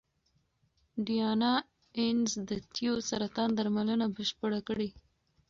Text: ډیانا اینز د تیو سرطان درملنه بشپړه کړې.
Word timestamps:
ډیانا 1.07 1.53
اینز 1.97 2.31
د 2.49 2.51
تیو 2.73 2.93
سرطان 3.09 3.49
درملنه 3.57 4.05
بشپړه 4.15 4.59
کړې. 4.67 4.89